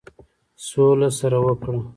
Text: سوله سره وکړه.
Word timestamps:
سوله 0.67 1.09
سره 1.19 1.37
وکړه. 1.45 1.75